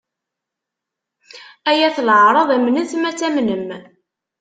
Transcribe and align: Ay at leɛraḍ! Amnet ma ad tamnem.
Ay 1.69 1.79
at 1.87 1.97
leɛraḍ! 2.07 2.49
Amnet 2.55 2.91
ma 2.97 3.07
ad 3.09 3.17
tamnem. 3.19 3.67